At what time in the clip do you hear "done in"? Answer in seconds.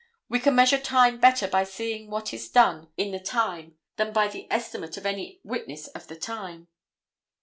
2.49-3.11